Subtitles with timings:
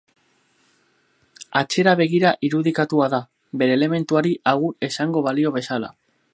[1.61, 3.21] Atzera begira irudikatua da,
[3.63, 5.97] bere elementuari agur esango balio bezala.